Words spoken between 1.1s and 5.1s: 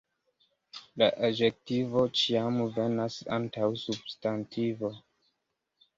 adjektivo ĉiam venas antaŭ substantivo.